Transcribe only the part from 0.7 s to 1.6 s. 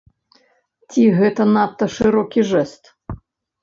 Ці гэта